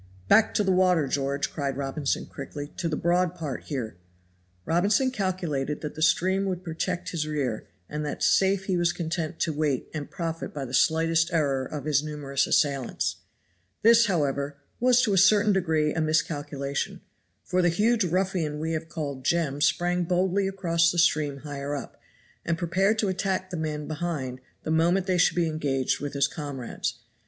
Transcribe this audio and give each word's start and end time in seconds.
"Back 0.27 0.55
to 0.55 0.63
the 0.63 0.71
water, 0.71 1.07
George," 1.07 1.51
cried 1.51 1.77
Robinson 1.77 2.25
quickly, 2.25 2.73
"to 2.77 2.89
the 2.89 2.95
broad 2.95 3.35
part 3.35 3.65
here." 3.65 3.97
Robinson 4.65 5.11
calculated 5.11 5.81
that 5.81 5.93
the 5.93 6.01
stream 6.01 6.45
would 6.45 6.63
protect 6.63 7.09
his 7.09 7.27
rear, 7.27 7.67
and 7.87 8.03
that 8.03 8.23
safe 8.23 8.65
he 8.65 8.75
was 8.75 8.93
content 8.93 9.39
to 9.41 9.53
wait 9.53 9.91
and 9.93 10.09
profit 10.09 10.55
by 10.55 10.65
the 10.65 10.73
slightest 10.73 11.31
error 11.31 11.65
of 11.65 11.85
his 11.85 12.01
numerous 12.01 12.47
assailants; 12.47 13.17
this, 13.83 14.07
however, 14.07 14.57
was 14.79 15.03
to 15.03 15.13
a 15.13 15.19
certain 15.19 15.53
degree 15.53 15.93
a 15.93 16.01
miscalculation, 16.01 17.01
for 17.43 17.61
the 17.61 17.69
huge 17.69 18.03
ruffian 18.03 18.57
we 18.57 18.71
have 18.71 18.89
called 18.89 19.23
Jem 19.23 19.61
sprang 19.61 20.05
boldly 20.05 20.47
across 20.47 20.91
the 20.91 20.97
stream 20.97 21.41
higher 21.45 21.75
up 21.75 22.01
and 22.43 22.57
prepared 22.57 22.97
to 22.97 23.07
attack 23.07 23.51
the 23.51 23.55
men 23.55 23.87
behind, 23.87 24.39
the 24.63 24.71
moment 24.71 25.05
they 25.05 25.19
should 25.19 25.35
be 25.35 25.45
engaged 25.45 25.99
with 25.99 26.13
his 26.13 26.27
comrades. 26.27 26.95